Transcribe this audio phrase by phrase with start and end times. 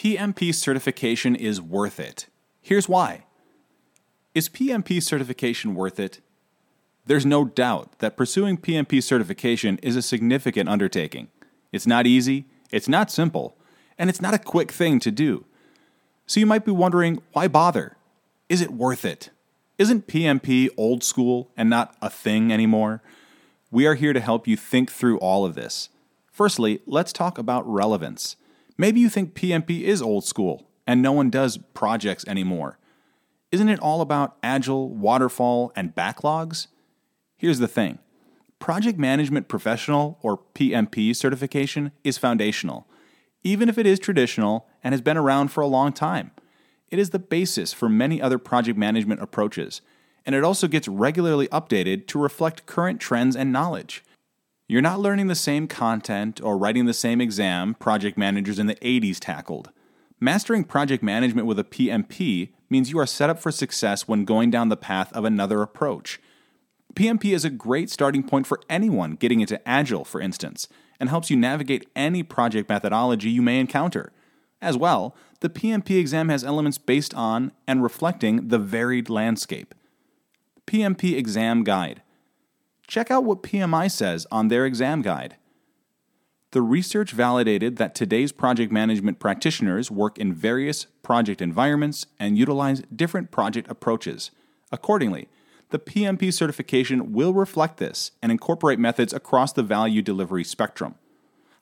[0.00, 2.26] PMP certification is worth it.
[2.62, 3.26] Here's why.
[4.34, 6.22] Is PMP certification worth it?
[7.04, 11.28] There's no doubt that pursuing PMP certification is a significant undertaking.
[11.70, 13.58] It's not easy, it's not simple,
[13.98, 15.44] and it's not a quick thing to do.
[16.26, 17.98] So you might be wondering why bother?
[18.48, 19.28] Is it worth it?
[19.76, 23.02] Isn't PMP old school and not a thing anymore?
[23.70, 25.90] We are here to help you think through all of this.
[26.32, 28.36] Firstly, let's talk about relevance.
[28.80, 32.78] Maybe you think PMP is old school and no one does projects anymore.
[33.52, 36.68] Isn't it all about agile, waterfall, and backlogs?
[37.36, 37.98] Here's the thing
[38.58, 42.86] Project Management Professional, or PMP certification, is foundational,
[43.42, 46.30] even if it is traditional and has been around for a long time.
[46.88, 49.82] It is the basis for many other project management approaches,
[50.24, 54.02] and it also gets regularly updated to reflect current trends and knowledge.
[54.70, 58.76] You're not learning the same content or writing the same exam project managers in the
[58.76, 59.72] 80s tackled.
[60.20, 64.48] Mastering project management with a PMP means you are set up for success when going
[64.48, 66.20] down the path of another approach
[66.94, 70.68] PMP is a great starting point for anyone getting into Agile, for instance,
[71.00, 74.12] and helps you navigate any project methodology you may encounter.
[74.62, 79.74] As well, the PMP exam has elements based on and reflecting the varied landscape.
[80.68, 82.02] PMP Exam Guide.
[82.90, 85.36] Check out what PMI says on their exam guide.
[86.50, 92.82] The research validated that today's project management practitioners work in various project environments and utilize
[92.92, 94.32] different project approaches.
[94.72, 95.28] Accordingly,
[95.68, 100.96] the PMP certification will reflect this and incorporate methods across the value delivery spectrum.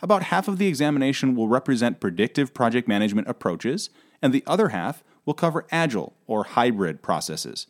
[0.00, 3.90] About half of the examination will represent predictive project management approaches,
[4.22, 7.66] and the other half will cover agile or hybrid processes.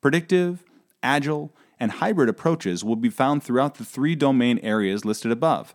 [0.00, 0.62] Predictive,
[1.02, 1.52] agile,
[1.84, 5.74] and hybrid approaches will be found throughout the three domain areas listed above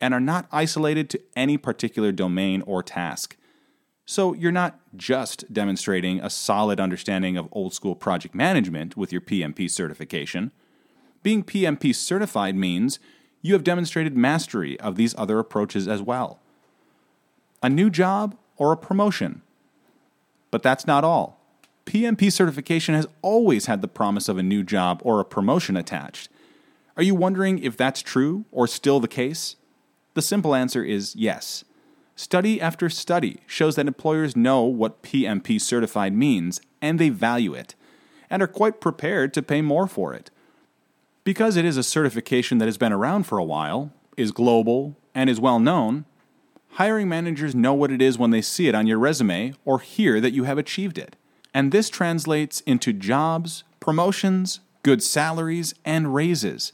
[0.00, 3.36] and are not isolated to any particular domain or task.
[4.06, 9.20] So you're not just demonstrating a solid understanding of old school project management with your
[9.20, 10.50] PMP certification.
[11.22, 12.98] Being PMP certified means
[13.42, 16.40] you have demonstrated mastery of these other approaches as well.
[17.62, 19.42] A new job or a promotion.
[20.50, 21.39] But that's not all.
[21.90, 26.28] PMP certification has always had the promise of a new job or a promotion attached.
[26.96, 29.56] Are you wondering if that's true or still the case?
[30.14, 31.64] The simple answer is yes.
[32.14, 37.74] Study after study shows that employers know what PMP certified means and they value it,
[38.30, 40.30] and are quite prepared to pay more for it.
[41.24, 45.28] Because it is a certification that has been around for a while, is global, and
[45.28, 46.04] is well known,
[46.74, 50.20] hiring managers know what it is when they see it on your resume or hear
[50.20, 51.16] that you have achieved it.
[51.52, 56.72] And this translates into jobs, promotions, good salaries, and raises.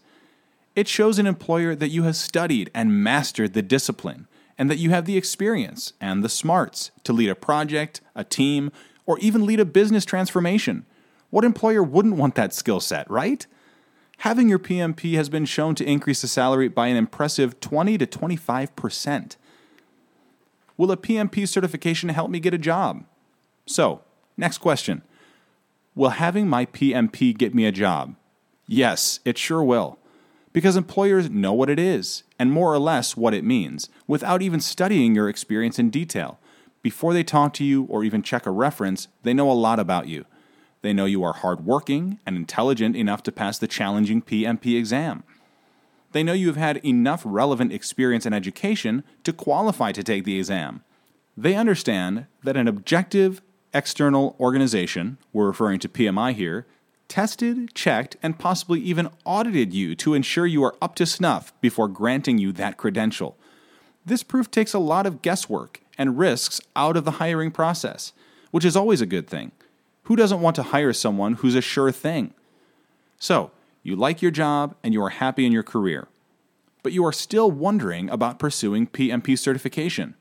[0.75, 4.29] It shows an employer that you have studied and mastered the discipline
[4.59, 8.71] and that you have the experience and the smarts to lead a project, a team,
[9.07, 10.85] or even lead a business transformation.
[11.31, 13.47] What employer wouldn't want that skill set, right?
[14.19, 18.07] Having your PMP has been shown to increase the salary by an impressive 20 to
[18.07, 19.37] 25%.
[20.77, 23.05] Will a PMP certification help me get a job?
[23.67, 24.03] So,
[24.37, 25.03] next question
[25.95, 28.17] Will having my PMP get me a job?
[28.67, 29.99] Yes, it sure will
[30.57, 34.59] because employers know what it is and more or less what it means without even
[34.59, 36.39] studying your experience in detail.
[36.81, 40.09] Before they talk to you or even check a reference, they know a lot about
[40.09, 40.25] you.
[40.81, 45.25] They know you are hardworking and intelligent enough to pass the challenging PMP exam.
[46.13, 50.39] They know you have had enough relevant experience and education to qualify to take the
[50.39, 50.83] exam.
[51.37, 53.43] They understand that an objective
[53.77, 56.67] external organization, we're referring to PMI here,
[57.09, 61.87] tested, checked, and possibly even audited you to ensure you are up to snuff before
[61.87, 63.37] granting you that credential.
[64.05, 68.13] This proof takes a lot of guesswork and risks out of the hiring process,
[68.51, 69.53] which is always a good thing.
[70.05, 72.33] Who doesn't want to hire someone who's a sure thing?
[73.19, 73.51] So,
[73.83, 76.09] you like your job and you are happy in your career,
[76.83, 80.15] but you are still wondering about pursuing PMP certification.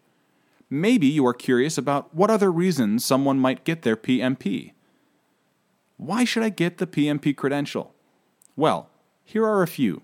[0.70, 4.72] Maybe you are curious about what other reasons someone might get their PMP.
[5.98, 7.94] Why should I get the PMP credential?
[8.56, 8.90] Well,
[9.24, 10.02] here are a few.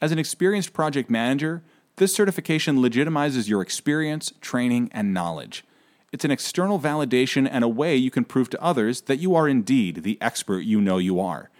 [0.00, 1.62] As an experienced project manager,
[1.96, 5.64] this certification legitimizes your experience, training, and knowledge.
[6.10, 9.48] It's an external validation and a way you can prove to others that you are
[9.48, 11.50] indeed the expert you know you are.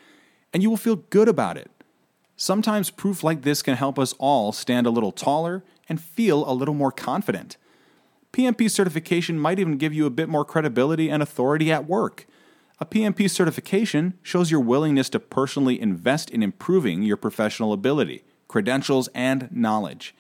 [0.53, 1.71] And you will feel good about it.
[2.37, 6.53] Sometimes proof like this can help us all stand a little taller and feel a
[6.53, 7.57] little more confident.
[8.33, 12.27] PMP certification might even give you a bit more credibility and authority at work.
[12.81, 19.09] A PMP certification shows your willingness to personally invest in improving your professional ability, credentials,
[19.15, 20.15] and knowledge.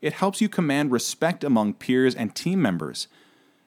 [0.00, 3.06] It helps you command respect among peers and team members.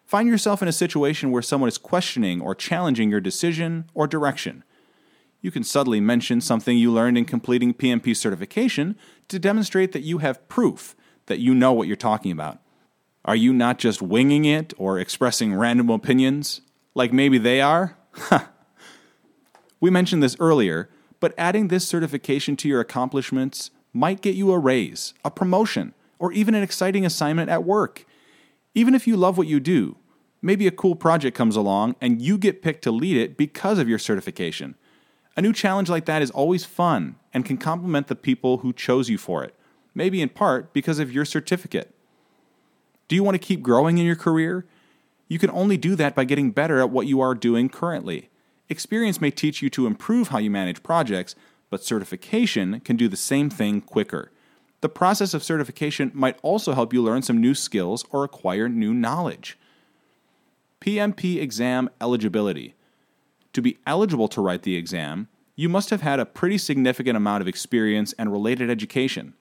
[0.05, 4.65] Find yourself in a situation where someone is questioning or challenging your decision or direction.
[5.39, 8.97] You can subtly mention something you learned in completing PMP certification
[9.29, 10.95] to demonstrate that you have proof
[11.27, 12.59] that you know what you're talking about.
[13.25, 16.61] Are you not just winging it or expressing random opinions,
[16.93, 17.97] like maybe they are?
[19.79, 20.89] we mentioned this earlier,
[21.19, 26.31] but adding this certification to your accomplishments might get you a raise, a promotion, or
[26.33, 28.05] even an exciting assignment at work.
[28.75, 29.97] Even if you love what you do,
[30.43, 33.89] maybe a cool project comes along and you get picked to lead it because of
[33.89, 34.75] your certification.
[35.35, 39.09] A new challenge like that is always fun and can complement the people who chose
[39.09, 39.55] you for it,
[39.95, 41.94] maybe in part because of your certificate.
[43.07, 44.65] Do you want to keep growing in your career?
[45.27, 48.29] You can only do that by getting better at what you are doing currently.
[48.67, 51.35] Experience may teach you to improve how you manage projects,
[51.69, 54.31] but certification can do the same thing quicker.
[54.81, 58.93] The process of certification might also help you learn some new skills or acquire new
[58.93, 59.57] knowledge.
[60.81, 62.75] PMP exam eligibility.
[63.53, 67.41] To be eligible to write the exam, you must have had a pretty significant amount
[67.41, 69.33] of experience and related education.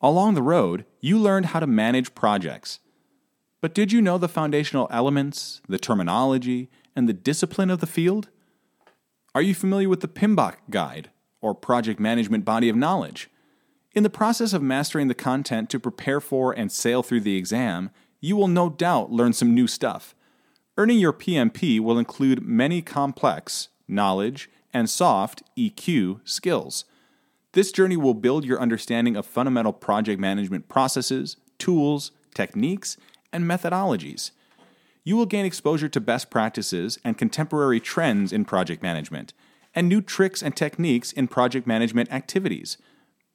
[0.00, 2.78] Along the road, you learned how to manage projects.
[3.60, 8.28] But did you know the foundational elements, the terminology, and the discipline of the field?
[9.34, 11.10] Are you familiar with the PMBOK Guide,
[11.40, 13.28] or Project Management Body of Knowledge?
[13.94, 17.90] In the process of mastering the content to prepare for and sail through the exam,
[18.20, 20.14] you will no doubt learn some new stuff.
[20.76, 26.84] Earning your PMP will include many complex, knowledge, and soft EQ skills.
[27.52, 32.96] This journey will build your understanding of fundamental project management processes, tools, techniques,
[33.32, 34.30] and methodologies.
[35.04, 39.32] You will gain exposure to best practices and contemporary trends in project management,
[39.74, 42.78] and new tricks and techniques in project management activities.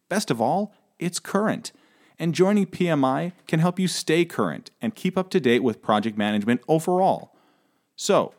[0.10, 1.72] Best of all, it's current.
[2.20, 6.18] And joining PMI can help you stay current and keep up to date with project
[6.18, 7.36] management overall.
[7.96, 8.34] So,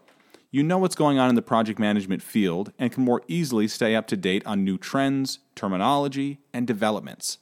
[0.50, 3.96] you know what's going on in the project management field and can more easily stay
[3.96, 7.38] up to date on new trends, terminology, and developments.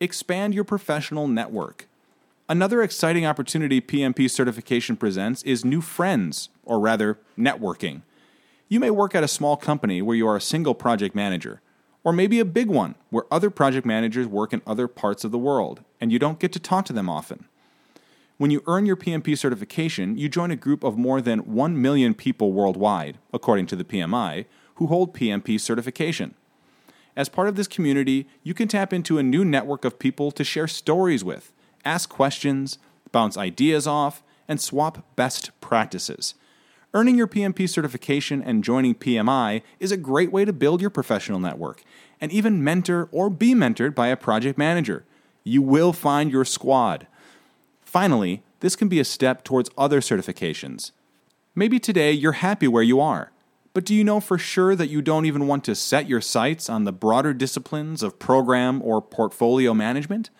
[0.00, 1.86] Expand your professional network.
[2.52, 8.02] Another exciting opportunity PMP certification presents is new friends, or rather, networking.
[8.68, 11.62] You may work at a small company where you are a single project manager,
[12.04, 15.38] or maybe a big one where other project managers work in other parts of the
[15.38, 17.46] world and you don't get to talk to them often.
[18.36, 22.12] When you earn your PMP certification, you join a group of more than 1 million
[22.12, 24.44] people worldwide, according to the PMI,
[24.74, 26.34] who hold PMP certification.
[27.16, 30.44] As part of this community, you can tap into a new network of people to
[30.44, 31.50] share stories with,
[31.84, 32.78] ask questions,
[33.10, 36.34] bounce ideas off, and swap best practices.
[36.94, 41.38] Earning your PMP certification and joining PMI is a great way to build your professional
[41.38, 41.82] network
[42.20, 45.04] and even mentor or be mentored by a project manager.
[45.42, 47.06] You will find your squad.
[47.80, 50.92] Finally, this can be a step towards other certifications.
[51.54, 53.32] Maybe today you're happy where you are,
[53.74, 56.68] but do you know for sure that you don't even want to set your sights
[56.70, 60.30] on the broader disciplines of program or portfolio management?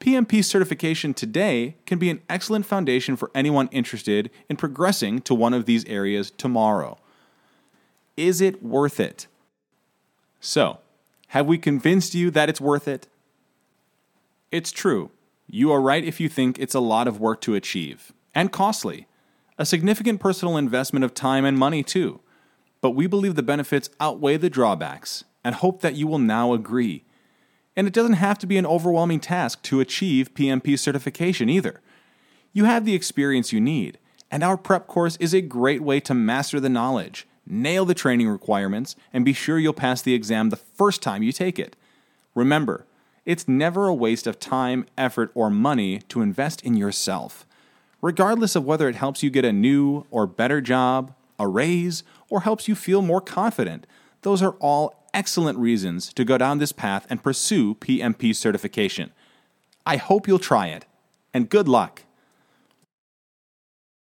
[0.00, 5.52] PMP certification today can be an excellent foundation for anyone interested in progressing to one
[5.52, 6.96] of these areas tomorrow.
[8.16, 9.26] Is it worth it?
[10.40, 10.78] So,
[11.28, 13.08] have we convinced you that it's worth it?
[14.50, 15.10] It's true.
[15.46, 19.06] You are right if you think it's a lot of work to achieve, and costly.
[19.58, 22.20] A significant personal investment of time and money, too.
[22.80, 27.04] But we believe the benefits outweigh the drawbacks, and hope that you will now agree.
[27.80, 31.80] And it doesn't have to be an overwhelming task to achieve PMP certification either.
[32.52, 33.96] You have the experience you need,
[34.30, 38.28] and our prep course is a great way to master the knowledge, nail the training
[38.28, 41.74] requirements, and be sure you'll pass the exam the first time you take it.
[42.34, 42.84] Remember,
[43.24, 47.46] it's never a waste of time, effort, or money to invest in yourself.
[48.02, 52.42] Regardless of whether it helps you get a new or better job, a raise, or
[52.42, 53.86] helps you feel more confident,
[54.20, 59.12] those are all excellent reasons to go down this path and pursue PMP certification.
[59.86, 60.86] I hope you'll try it,
[61.32, 62.02] and good luck.